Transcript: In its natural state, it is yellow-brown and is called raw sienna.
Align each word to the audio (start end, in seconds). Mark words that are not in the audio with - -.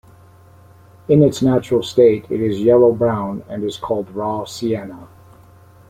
In 1.09 1.21
its 1.21 1.43
natural 1.43 1.83
state, 1.83 2.25
it 2.31 2.41
is 2.41 2.63
yellow-brown 2.63 3.43
and 3.47 3.63
is 3.63 3.77
called 3.77 4.09
raw 4.09 4.45
sienna. 4.45 5.07